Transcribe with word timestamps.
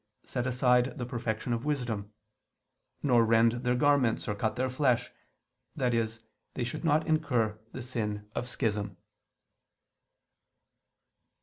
set 0.25 0.47
aside 0.47 0.97
the 0.97 1.05
perfection 1.05 1.53
of 1.53 1.63
wisdom; 1.63 2.11
nor 3.03 3.23
rend 3.23 3.51
their 3.61 3.75
garments 3.75 4.27
or 4.27 4.33
cut 4.33 4.55
their 4.55 4.67
flesh, 4.67 5.11
i.e. 5.77 6.07
they 6.55 6.63
should 6.63 6.83
not 6.83 7.05
incur 7.05 7.55
the 7.71 7.83
sin 7.83 8.27
of 8.33 8.49
schism. 8.49 8.97